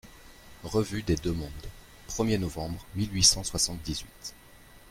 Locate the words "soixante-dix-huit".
3.43-4.33